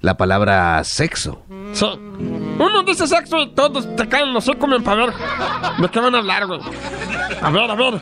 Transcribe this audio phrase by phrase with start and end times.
[0.00, 1.42] La palabra sexo.
[1.72, 1.84] Sí.
[1.84, 5.14] Uno dice sexo y todos te caen los ojos para ver
[5.78, 6.60] de qué van a hablar, güey.
[7.42, 8.00] A ver, a ver.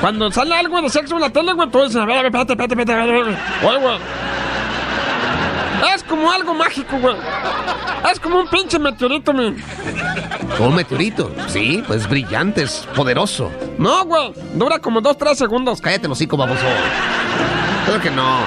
[0.00, 2.26] Cuando sale algo de sexo en la tele, güey, todos dicen, a ver, a ver,
[2.26, 3.38] espérate, espérate, espérate, a ver.
[3.64, 3.98] Oye, güey.
[5.94, 7.16] Es como algo mágico, güey.
[8.10, 9.56] Es como un pinche meteorito, mi.
[10.58, 11.30] Un meteorito.
[11.48, 13.50] Sí, pues brillante, es poderoso.
[13.78, 14.32] No, güey.
[14.54, 15.80] Dura como dos, tres segundos.
[15.80, 16.66] Cállate los hocico, baboso.
[17.86, 18.38] Creo que no.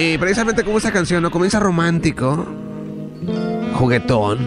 [0.00, 1.30] Y precisamente como esta canción, ¿no?
[1.30, 2.46] Comienza romántico,
[3.74, 4.38] juguetón,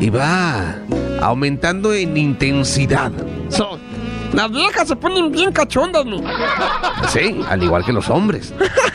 [0.00, 0.74] y va
[1.22, 3.12] aumentando en intensidad.
[3.48, 3.78] So,
[4.32, 6.20] las viejas se ponen bien cachondas, mi.
[7.10, 8.52] Sí, al igual que los hombres.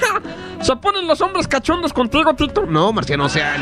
[0.61, 2.65] ¿Se ponen los hombres cachondos contigo, Tito?
[2.65, 3.55] No, Marciano, o sea,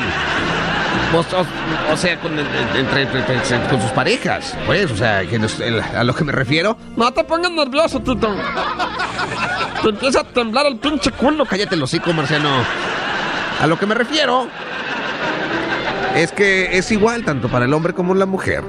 [1.14, 4.56] vos- o, o sea, con, el- entre, entre- entre- con sus parejas.
[4.66, 8.30] Pues, o sea, que el- a lo que me refiero, No te pongas nervioso, Tito.
[9.82, 11.46] Te empieza a temblar el pinche culo.
[11.46, 12.50] cállate el hocico, Marciano.
[13.62, 14.48] A lo que me refiero
[16.16, 18.64] es que es igual tanto para el hombre como la mujer.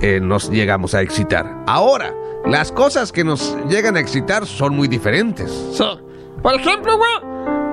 [0.00, 1.46] Eh, nos llegamos a excitar.
[1.66, 2.12] Ahora,
[2.46, 5.50] las cosas que nos llegan a excitar son muy diferentes.
[5.72, 5.84] Sí.
[6.42, 7.10] Por ejemplo, güey,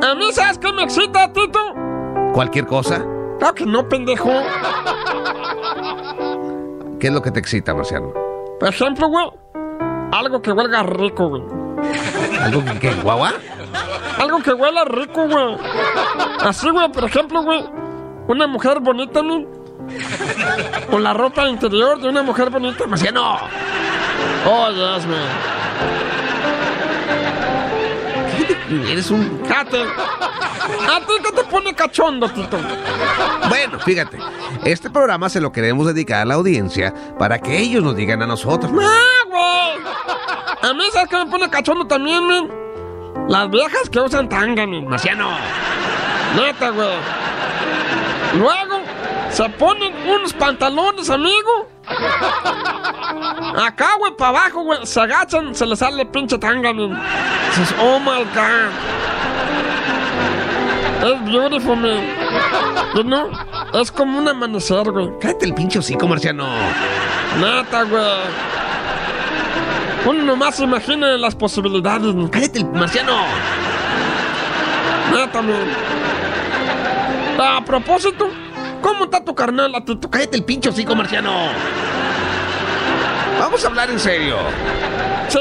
[0.04, 1.60] a mí, ¿sabes qué me excita, Tito?
[2.34, 3.06] Cualquier cosa,
[3.40, 4.32] Claro que no, pendejo.
[7.00, 8.14] ¿qué es lo que te excita, Marciano?
[8.60, 9.28] Por ejemplo, güey,
[10.12, 11.44] algo que huelga rico, güey.
[12.42, 13.34] ¿Algo que, que guagua?
[14.20, 15.58] Algo que huela rico, güey.
[16.40, 17.66] Así, güey, por ejemplo, güey,
[18.28, 19.46] una mujer bonita, ¿no?
[20.90, 22.88] Con la ropa interior de una mujer bonita.
[22.88, 23.38] Marciano,
[24.48, 25.20] Oh, yes, man.
[28.90, 29.86] eres un Cállate.
[30.66, 32.58] ¿A ti qué te pone cachondo, Tito?
[33.50, 34.18] Bueno, fíjate,
[34.64, 38.28] este programa se lo queremos dedicar a la audiencia para que ellos nos digan a
[38.28, 38.72] nosotros.
[38.82, 40.70] ¡Ah, güey!
[40.70, 42.50] A mí, ¿sabes qué me pone cachondo también, man?
[43.28, 44.88] Las viejas que usan tanga, man.
[44.88, 45.30] Marciano,
[46.36, 46.98] Neta, güey.
[48.38, 48.82] Luego,
[49.30, 51.70] se ponen unos pantalones, amigo.
[53.58, 54.86] Acá, güey, para abajo, güey.
[54.86, 56.74] Se agachan, se les sale pinche tanga.
[56.74, 58.72] Dices, oh my god.
[61.04, 62.04] Es beautiful, man.
[62.96, 63.30] You know?
[63.74, 65.10] Es como un amanecer, güey.
[65.20, 66.48] cállate el pinche hocico, Marciano.
[67.40, 68.04] Neta, güey.
[70.06, 72.14] Uno nomás imagina las posibilidades.
[72.32, 73.18] Cállate el marciano.
[75.12, 75.68] Neta, man.
[77.40, 78.30] A propósito,
[78.82, 79.74] ¿cómo está tu carnal?
[80.10, 81.50] Cállate el pinche hocico, Marciano.
[83.40, 84.38] Vamos a hablar en serio.
[85.28, 85.40] Sí,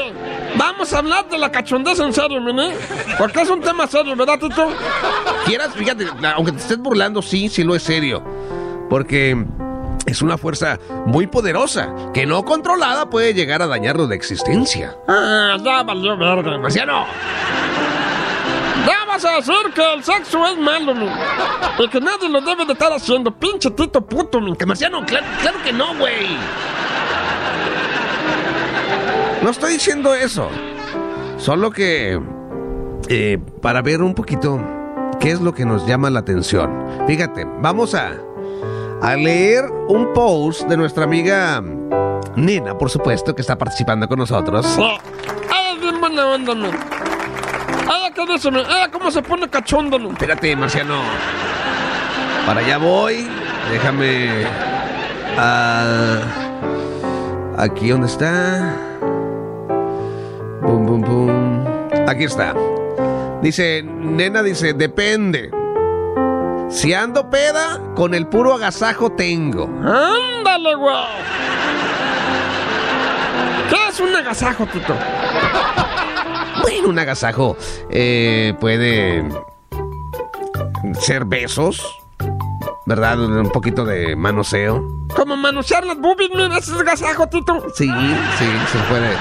[0.57, 2.75] vamos a hablar de la cachondez en serio, mene.
[3.17, 4.67] Porque es un tema serio, ¿verdad, Tito?
[5.45, 8.23] Quieras, fíjate, aunque te estés burlando, sí, sí lo es serio.
[8.89, 9.45] Porque
[10.05, 14.95] es una fuerza muy poderosa que no controlada puede llegar a dañarnos de existencia.
[15.07, 16.57] Ah, ya valió verga.
[16.57, 17.05] Marciano,
[18.87, 21.07] Ya vas a decir que el sexo es malo, mi.
[21.79, 23.31] Y que nadie lo debe de estar haciendo.
[23.31, 24.55] Pinche Tito puto, mi.
[24.55, 26.27] que Marciano, claro, claro que no, güey.
[29.43, 30.49] No estoy diciendo eso.
[31.37, 32.19] Solo que
[33.09, 34.59] eh, para ver un poquito
[35.25, 36.85] qué es lo que nos llama la atención.
[37.07, 38.11] Fíjate, vamos a,
[39.01, 41.63] a leer un post de nuestra amiga
[42.35, 44.67] Nena, por supuesto, que está participando con nosotros.
[44.67, 44.83] Sí.
[44.83, 46.67] Ella es bien buena onda, mi.
[46.67, 48.59] Ella, ¿qué dice, mi?
[48.59, 50.09] Ella, ¿cómo se pone cachondo, mi?
[50.09, 51.01] Espérate, Marciano.
[52.45, 53.27] Para allá voy.
[53.71, 54.45] Déjame.
[55.39, 56.19] ah,
[57.57, 58.75] aquí donde está.
[60.61, 61.65] Bum, bum, bum.
[62.07, 62.53] Aquí está.
[63.41, 65.51] Dice, nena, dice, depende.
[66.69, 69.65] Si ando peda, con el puro agasajo tengo.
[69.65, 70.95] ¡Ándale, güey!
[73.69, 74.95] ¿Qué es un agasajo, Tito?
[76.61, 77.55] Bueno, un agasajo
[77.89, 79.23] eh, puede
[80.99, 81.81] ser besos,
[82.85, 83.19] ¿verdad?
[83.19, 84.83] Un poquito de manoseo.
[85.15, 87.63] Como manosear las boobies, mira, ese es agasajo, Tito.
[87.75, 87.87] Sí,
[88.39, 89.11] sí, se puede.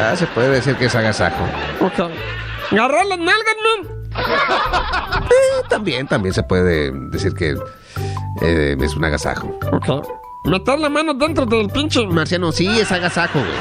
[0.00, 1.44] Ah, se puede decir que es agasajo.
[1.80, 2.10] Ok.
[2.72, 3.96] Agarrar las nalgas, man.
[4.16, 7.56] Eh, también, también se puede decir que
[8.42, 9.58] eh, es un agasajo.
[9.72, 10.06] Ok.
[10.44, 12.06] Meter la mano dentro del pinche.
[12.06, 13.52] Marciano, sí, es agasajo, güey.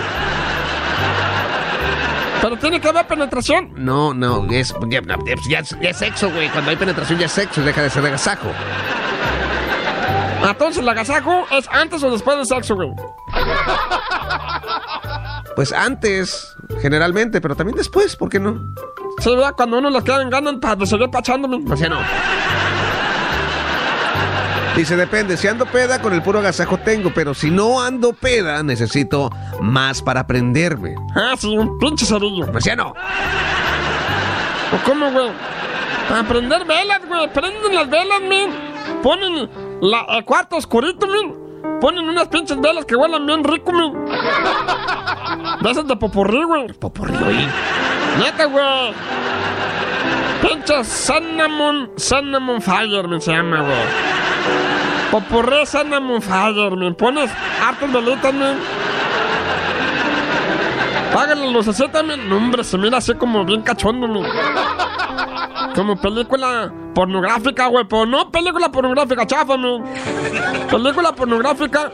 [2.41, 3.71] Pero tiene que haber penetración.
[3.75, 5.01] No, no, es, ya,
[5.49, 6.47] ya- ya es sexo, güey.
[6.49, 8.49] Cuando hay penetración ya es sexo, deja de ser agasajo.
[10.47, 12.91] Entonces, el agasajo es antes o después del sexo, güey.
[15.55, 18.73] Pues antes, generalmente, pero también después, ¿por qué no?
[19.19, 19.53] Sí, ¿verdad?
[19.55, 21.59] Cuando uno le quedan ganas para seguir pachándome.
[21.59, 21.97] Marciano.
[24.75, 28.61] Dice, depende, si ando peda, con el puro agasajo tengo, pero si no ando peda,
[28.61, 29.29] necesito
[29.61, 30.95] más para prenderme.
[31.15, 32.45] Ah, sí, un pinche cerillo.
[32.51, 32.89] Marciano.
[34.73, 35.29] ¿O cómo, güey?
[36.09, 37.31] Para prender velas, güey.
[37.31, 38.51] Prenden las velas, men.
[39.01, 39.49] Ponen
[39.81, 41.33] la- el cuarto oscurito, men.
[41.81, 43.93] Ponen unas pinches velas que huelan bien rico, men.
[45.61, 46.73] De esas de popurrí, güey.
[46.73, 47.47] Popurrí, oí.
[48.19, 48.93] Neta, güey.
[50.41, 53.85] Pinches Cinnamon, Cinnamon Fire, men, se llama, güey.
[55.11, 56.95] Popurrí Cinnamon Fire, men.
[56.95, 57.31] Pones
[57.61, 58.57] hartas velitas, men.
[61.13, 62.29] Págale los 60, men.
[62.29, 64.23] No, hombre, se mira así como bien cachondo, men.
[65.75, 67.85] Como película pornográfica, güey.
[67.85, 69.55] Pero no película pornográfica, chafa.
[70.71, 71.91] Película pornográfica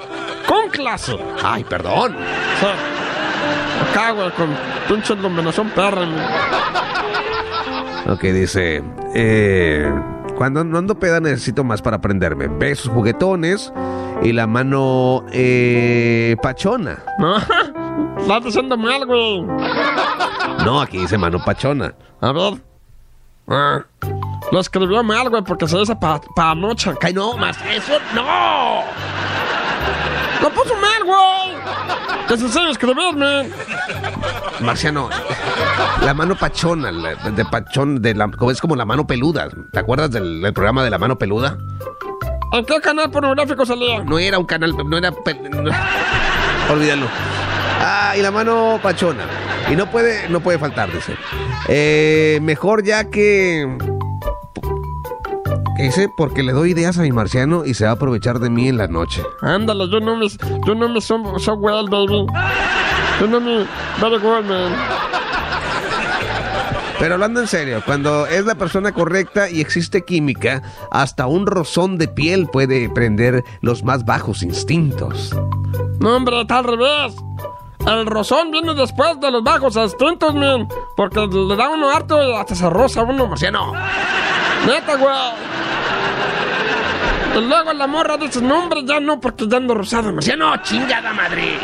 [0.47, 1.17] con clase.
[1.43, 2.15] Ay, perdón.
[2.15, 2.75] O sea,
[3.89, 4.55] acá, güey, con
[4.87, 6.05] pinche iluminación perra.
[8.07, 8.83] Ok, dice,
[9.15, 9.91] eh,
[10.37, 12.47] cuando no ando peda necesito más para prenderme.
[12.47, 13.73] Besos juguetones
[14.21, 17.03] y la mano eh, pachona.
[17.17, 17.37] No,
[18.17, 19.41] estás diciendo mal, güey.
[20.65, 21.95] No, aquí dice mano pachona.
[22.21, 22.70] A ver.
[23.53, 23.83] Ah,
[24.51, 26.93] lo escribió mal, güey, porque se dice para pa anoche.
[27.01, 28.81] Ay, no, más eso, no.
[30.41, 32.27] Lo puso mal, güey.
[32.27, 33.53] Que se enseña a escribir, men.
[34.61, 35.09] Marciano,
[36.03, 39.49] la mano pachona, la- de pachón, de la, es como la mano peluda.
[39.71, 41.57] ¿Te acuerdas del, del programa de la mano peluda?
[42.53, 44.03] ¿En qué canal pornográfico salía?
[44.03, 45.11] No era un canal, no era...
[45.11, 45.71] pe- no-
[46.71, 47.07] olvídalo.
[47.81, 49.23] Ah, y la mano pachona.
[49.71, 51.15] Y no puede, no puede faltar, dice.
[51.69, 53.77] Eh, mejor ya que...
[55.77, 56.09] ¿Qué dice?
[56.17, 58.77] Porque le doy ideas a mi marciano y se va a aprovechar de mí en
[58.77, 59.23] la noche.
[59.41, 60.27] Ándale, yo no me,
[60.67, 62.27] yo no me so, so well, baby.
[63.21, 63.65] Yo no me,
[64.01, 64.73] very man.
[66.99, 71.97] Pero hablando en serio, cuando es la persona correcta y existe química, hasta un rozón
[71.97, 75.33] de piel puede prender los más bajos instintos.
[75.99, 77.15] No, hombre, está al revés.
[77.87, 80.67] El rozón viene después de los bajos instintos, man.
[80.95, 83.73] Porque le da uno harto hasta se roza uno, marciano.
[84.65, 85.15] Neta, güey.
[87.35, 90.55] Y luego la morra dice, no, hombre, ya no, porque ya ando rosado, marciano.
[90.63, 91.57] chingada madre.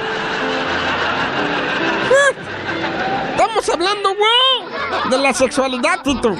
[3.31, 4.76] Estamos hablando, güey,
[5.09, 6.35] de la sexualidad, Tito.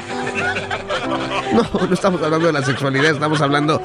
[1.54, 3.82] No, no estamos hablando de la sexualidad, estamos hablando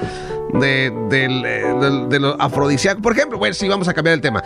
[0.52, 3.00] de, eh, de lo afrodisíaco.
[3.00, 4.42] Por ejemplo, bueno, sí, vamos a cambiar el tema.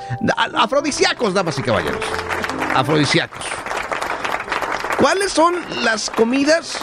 [0.54, 2.00] Afrodisíacos, damas y caballeros.
[2.74, 3.44] Afrodisíacos.
[4.98, 6.78] ¿Cuáles son las comidas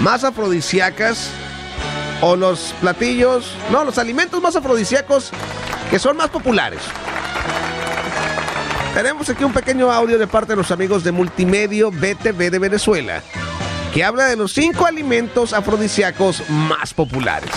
[0.00, 1.30] más afrodisíacas
[2.22, 5.30] o los platillos, no, los alimentos más afrodisíacos
[5.90, 6.80] que son más populares?
[8.94, 13.22] Tenemos aquí un pequeño audio de parte de los amigos de Multimedio BTV de Venezuela
[13.92, 17.50] que habla de los cinco alimentos afrodisíacos más populares.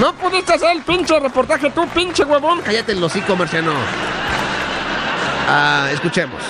[0.00, 2.60] No pudiste hacer el pinche reportaje tú, pinche huevón.
[2.62, 3.72] Cállate el hocico, Marciano.
[5.48, 6.42] Ah, escuchemos.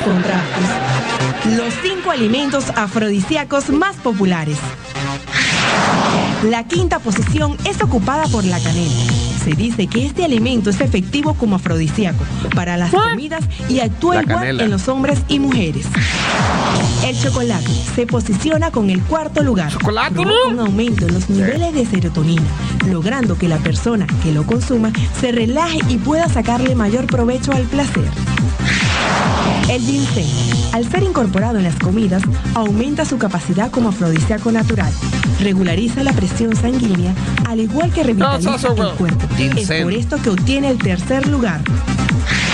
[1.57, 4.59] Los cinco alimentos afrodisíacos más populares.
[6.43, 8.93] La quinta posición es ocupada por la canela.
[9.45, 14.61] Se dice que este alimento es efectivo como afrodisíaco para las comidas y actúa igual
[14.61, 15.87] en los hombres y mujeres.
[17.05, 19.71] El chocolate se posiciona con el cuarto lugar.
[19.71, 22.43] ¿Chocolate, un aumento en los niveles de serotonina,
[22.89, 27.65] logrando que la persona que lo consuma se relaje y pueda sacarle mayor provecho al
[27.65, 28.11] placer.
[29.69, 32.23] El ginseng, al ser incorporado en las comidas,
[32.55, 34.93] aumenta su capacidad como afrodisíaco natural,
[35.41, 37.15] regulariza la presión sanguínea,
[37.49, 38.91] al igual que revitaliza güey.
[38.91, 39.27] el cuerpo.
[39.39, 41.63] Es por esto que obtiene el tercer lugar.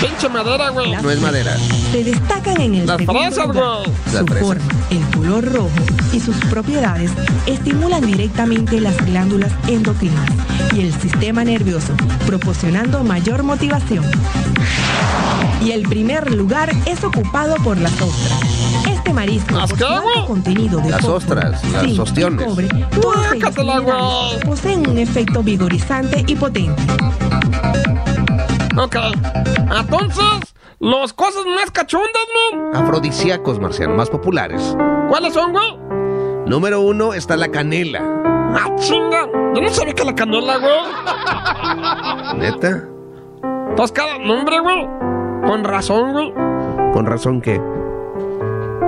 [0.01, 0.91] Pinche madera, güey.
[0.91, 1.57] No es madera.
[1.91, 3.33] Se destacan en el Las lugar.
[3.33, 5.69] Su forma, el color rojo
[6.13, 7.11] y sus propiedades
[7.45, 10.29] estimulan directamente las glándulas endocrinas
[10.73, 11.93] y el sistema nervioso,
[12.25, 14.05] proporcionando mayor motivación.
[15.61, 18.39] Y el primer lugar es ocupado por las ostras.
[18.89, 22.47] Este marisco, ¿Las por su contenido de Las fósforo, ostras, las zinc ostiones.
[22.47, 22.69] cobre,
[24.45, 26.81] poseen un efecto vigorizante y potente.
[28.77, 28.95] Ok.
[29.77, 32.23] Entonces, los cosas más cachondas,
[32.53, 32.75] man.
[32.83, 34.75] Afrodisíacos, Marciano, más populares.
[35.09, 35.77] ¿Cuáles son, güey?
[36.45, 38.01] Número uno está la canela.
[38.55, 39.27] Ah, chinga.
[39.53, 42.39] Yo no sabía que la canela, güey.
[42.39, 42.87] ¿Neta?
[43.75, 44.87] Pues cada nombre, güey.
[45.45, 46.33] Con razón, güey.
[46.93, 47.61] Con razón que...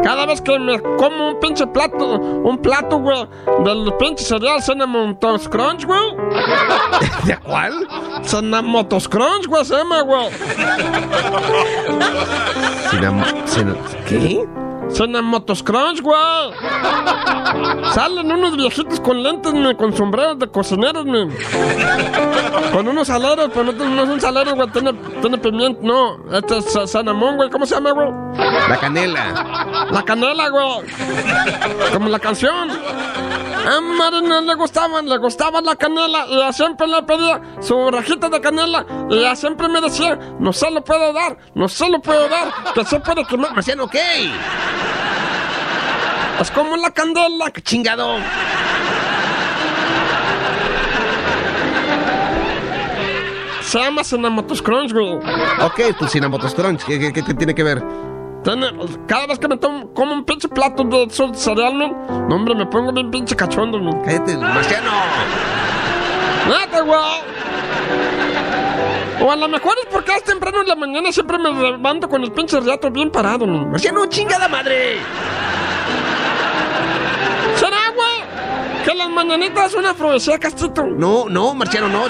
[0.04, 3.28] Cada vez que me como un pinche plato, un plato, güey,
[3.64, 6.00] del pinche cereal Cinnamon Toast Crunch, güey.
[7.26, 7.88] ¿De cuál?
[8.24, 10.30] Cinnamon Toast Crunch, güey, se llama, güey.
[12.90, 13.24] Cinam-
[14.92, 14.96] ¿Qué?
[14.96, 16.18] Cinnamon Toast Crunch, güey.
[17.94, 21.28] Salen unos viejitos con lentes, me, con sombreros de cocineros, me.
[22.72, 26.18] Con unos saleros, pero no, no son saleros, güey, tiene, tiene pimiento, no.
[26.38, 28.10] Este es sa- cinnamon, güey, ¿cómo se llama, güey?
[28.70, 29.88] La canela.
[29.92, 30.82] La canela, güey.
[31.94, 32.70] Como la canción.
[32.72, 38.28] A Marina le gustaban, le gustaba la canela y ella siempre le pedía su rajita
[38.28, 42.00] de canela y ella siempre me decía, no se lo puedo dar, no se lo
[42.02, 43.54] puedo dar, que se puede quemar.
[43.54, 44.32] Marciano, ¿qué?
[46.40, 47.52] Es como la candela.
[47.52, 48.18] ¡Qué chingado!
[53.62, 55.14] Se llama Cinnamon Crunch, güey.
[55.62, 57.82] Ok, tu Cinamotos Crunch, ¿qué, qué, qué- qué tiene que ver?
[59.08, 61.96] Cada vez que me tomo como un pinche plato de cereal, man,
[62.28, 64.02] no, hombre, me pongo bien pinche cachondo, man.
[64.04, 64.92] Cállate, Marciano.
[66.50, 67.00] ¡Neta, güey!
[69.22, 72.24] O a lo mejor es porque es temprano en la mañana siempre me levanto con
[72.24, 73.70] el pinche riato bien parado, man.
[73.72, 74.98] Marciano, chingada madre.
[78.86, 80.84] Que las mañanitas son afrodisíacas, Tito.
[80.86, 82.06] No, no, Marciano, no.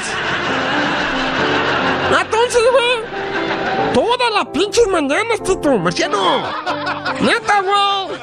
[2.13, 3.94] Ah, Entonces, güey.
[3.94, 5.78] Todas las pinches mañanas, Tito.
[5.78, 6.44] Marciano.
[7.20, 8.20] ¡Neta, güey!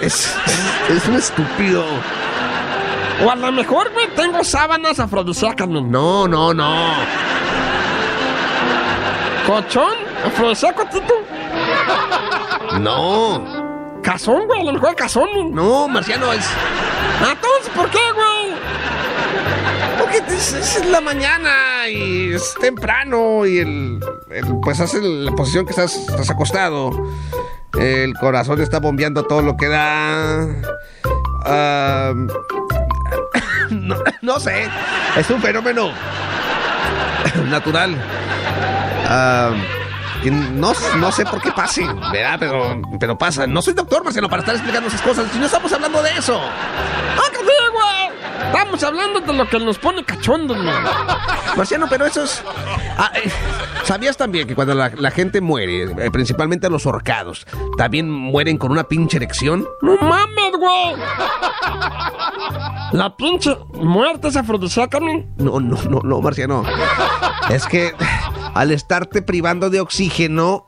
[0.00, 0.34] Es,
[0.88, 1.84] es un estúpido.
[3.24, 5.90] O a lo mejor, güey, tengo sábanas afrodisíacas, man.
[5.90, 6.94] No, no, no.
[9.46, 9.94] ¿Cochón?
[10.26, 11.14] ¿Afrodisíaco, Tito?
[12.80, 14.00] No.
[14.02, 14.60] ¿Cazón, güey?
[14.60, 15.28] A lo mejor cazón.
[15.52, 16.44] No, Marciano, es.
[17.20, 18.54] Entonces, ¿por qué, güey?
[19.98, 24.00] Porque es, la mañana y es temprano y el,
[24.30, 26.90] el- pues hace la posición que estás, estás acostado.
[27.78, 30.46] El corazón está bombeando todo lo que da.
[33.70, 34.68] No, no sé.
[35.16, 35.90] Es un fenómeno
[37.48, 37.96] natural.
[39.08, 39.50] Ah,
[40.22, 42.36] que no, no sé por qué pase, ¿verdad?
[42.38, 43.46] Pero, pero pasa.
[43.46, 45.30] No soy doctor, Marcelo, para estar explicando esas cosas.
[45.32, 46.40] Si no estamos hablando de eso.
[46.40, 48.46] ¡Ah, que sí, güey!
[48.46, 50.84] Estamos hablando de lo que nos pone cachondos, man.
[51.56, 52.42] Marciano, pero eso es...
[52.98, 53.30] Ah, eh,
[53.84, 58.70] ¿Sabías también que cuando la, la gente muere, eh, principalmente los horcados, también mueren con
[58.72, 59.66] una pinche erección?
[59.80, 60.96] ¡No mames, güey!
[62.92, 65.00] La pinche muerte es afrodisíaca.
[65.00, 66.64] No, no, no, no, Marciano.
[67.48, 67.94] Es que
[68.54, 70.66] al estarte privando de oxígeno,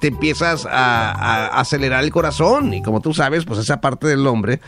[0.00, 2.74] te empiezas a, acelerar el corazón.
[2.74, 4.60] Y como tú sabes, pues esa parte del hombre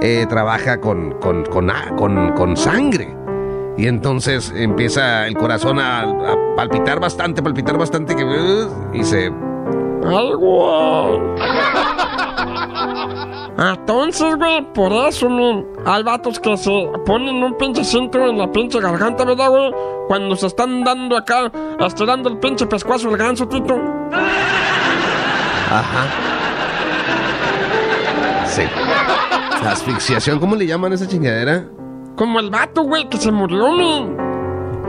[0.00, 3.16] eh, trabaja con, con, con, con- sangre.
[3.78, 9.32] Y entonces empieza el corazón a, a palpitar bastante, palpitar bastante, uh, y se
[10.04, 11.91] ¡Ay, güey!
[13.58, 18.50] Entonces, güey, por eso, man, hay vatos que se ponen un pinche cinto en la
[18.50, 19.72] pinche garganta, ¿verdad, güey?
[20.08, 23.74] Cuando se están dando acá, estirando el pinche pescuazo el ganso, Tito.
[25.70, 26.06] Ajá.
[28.46, 28.62] Sí.
[29.66, 31.66] Asfixiación, ¿cómo le llaman a esa chingadera?
[32.16, 34.16] Como el vato, güey, que se murió, man.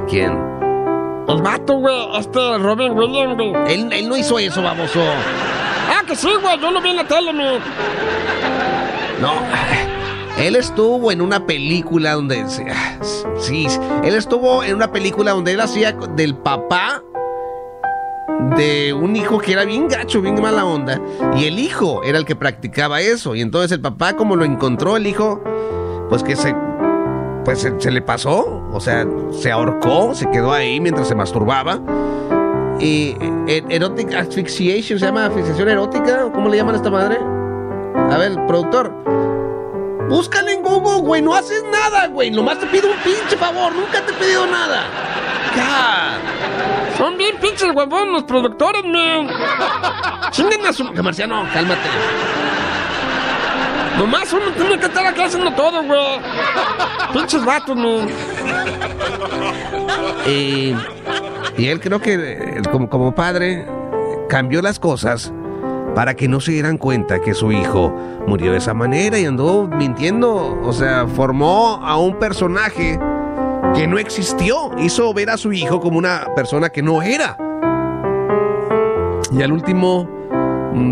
[0.10, 0.32] ¿Quién?
[1.27, 3.53] El vato, güey, este Robin Williams, güey.
[3.67, 5.00] Él, él no hizo eso, baboso.
[5.89, 7.60] Ah, que sí, güey, yo lo vi en la tele, man.
[9.24, 9.42] No.
[10.38, 12.46] Él estuvo en una película donde.
[13.39, 13.68] Sí,
[14.03, 17.01] él estuvo en una película donde él hacía del papá
[18.58, 21.00] de un hijo que era bien gacho, bien mala onda.
[21.38, 23.34] Y el hijo era el que practicaba eso.
[23.34, 25.42] Y entonces el papá, como lo encontró, el hijo,
[26.10, 26.53] pues que se.
[27.46, 28.62] Pues se, le pasó.
[28.74, 31.80] O sea, se ahorcó, se quedó ahí mientras se masturbaba.
[32.77, 33.15] Y
[33.48, 36.30] eh, erotic asphyxiation, ¿se llama asfixiación erótica?
[36.34, 37.33] ¿Cómo le llaman a esta madre?
[38.13, 38.93] A ver, productor.
[40.08, 41.20] Búscale en Google, güey.
[41.24, 42.29] No haces nada, güey.
[42.29, 43.74] Nomás te pido un pinche favor.
[43.74, 44.84] Nunca te he pedido nada.
[45.55, 46.20] Ya.
[46.96, 49.29] Son bien pinches huevón los productores, man.
[50.32, 50.84] Chinguen a su...
[50.93, 51.89] Marciano, cálmate.
[53.98, 56.20] Nomás uno tiene que estar aquí haciendo todo, güey.
[57.13, 58.10] Pinches vatos, man.
[60.27, 60.75] Y,
[61.58, 63.65] y él creo que eh, como, como padre
[64.29, 65.34] cambió las cosas
[65.95, 67.93] para que no se dieran cuenta que su hijo
[68.27, 70.59] murió de esa manera y andó mintiendo.
[70.63, 73.00] O sea, formó a un personaje
[73.75, 74.71] que no existió.
[74.77, 77.38] Hizo ver a su hijo como una persona que no era.
[79.31, 80.07] Y al último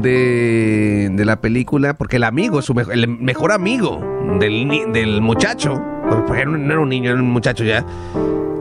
[0.01, 4.01] de, de la película, porque el amigo es su mejor, el mejor amigo
[4.39, 5.81] del, del muchacho,
[6.27, 7.86] porque no era un niño, era un muchacho ya.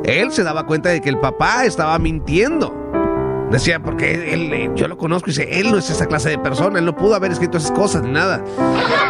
[0.04, 2.79] Él se daba cuenta de que el papá estaba mintiendo.
[3.50, 6.38] Decía, porque él, eh, yo lo conozco y dice, él no es esa clase de
[6.38, 8.40] persona, él no pudo haber escrito esas cosas ni nada.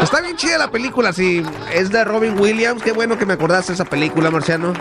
[0.01, 1.45] Está bien chida la película, sí.
[1.75, 4.73] Es de Robin Williams, qué bueno que me acordaste de esa película, Marciano.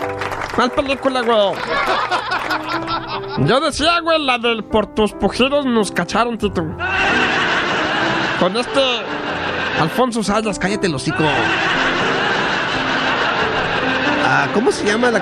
[0.55, 1.55] ¿Cuál película, güey?
[3.47, 6.65] Yo decía, güey, la del Por tus pujidos nos cacharon, Tito.
[8.39, 8.81] Con este
[9.79, 11.23] Alfonso Sayas, cállate el hocico.
[14.25, 15.21] Ah, ¿Cómo se llama la,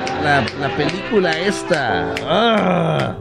[0.59, 2.13] la, película esta?
[2.27, 3.15] Ah,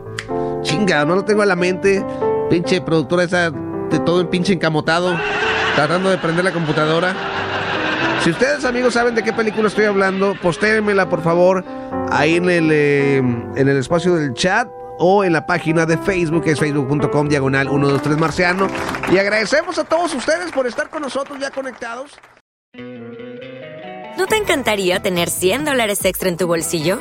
[0.67, 2.05] chinga, no lo tengo a la mente.
[2.51, 5.17] Pinche productora esa de todo el pinche encamotado.
[5.75, 7.15] Tratando de prender la computadora.
[8.23, 11.65] Si ustedes, amigos, saben de qué película estoy hablando, postéenmela, por favor,
[12.11, 14.69] ahí en el, eh, en el espacio del chat
[14.99, 18.67] o en la página de Facebook, que es facebook.com diagonal 123 marciano.
[19.13, 22.19] Y agradecemos a todos ustedes por estar con nosotros ya conectados.
[24.17, 27.01] ¿No te encantaría tener 100 dólares extra en tu bolsillo?